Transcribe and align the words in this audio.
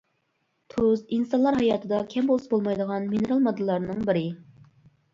تۇز 0.73 1.03
ئىنسانلار 1.17 1.59
ھاياتىدا 1.61 2.01
كەم 2.15 2.33
بولسا 2.33 2.51
بولمايدىغان 2.57 3.09
مىنېرال 3.15 3.47
ماددىلارنىڭ 3.49 4.05
بىرى. 4.13 4.29